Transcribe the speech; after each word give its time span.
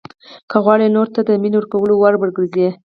که 0.49 0.57
غواړئ 0.63 0.87
نورو 0.95 1.13
ته 1.15 1.21
د 1.23 1.29
مینې 1.41 1.57
ورکولو 1.59 1.93
وړ 1.97 2.13
وګرځئ. 2.17 2.69